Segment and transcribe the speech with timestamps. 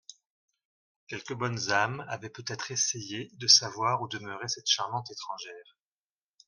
[1.05, 5.77] Quelques bonnes âmes avaient peut-être essayé de savoir où demeurait cette charmante étrangère.